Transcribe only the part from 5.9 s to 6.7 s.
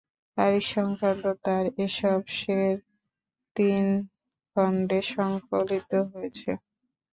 হয়েছে।